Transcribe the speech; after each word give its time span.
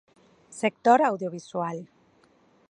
Sector 0.61 0.99
audiovisual. 1.09 1.79